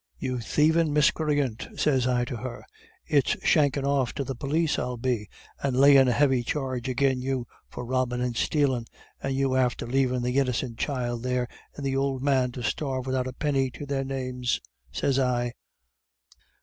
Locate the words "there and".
11.21-11.85